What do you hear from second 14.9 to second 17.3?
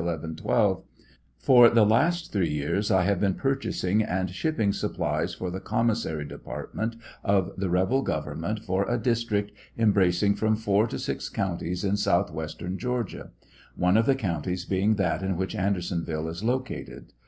that in which Andersonville is located.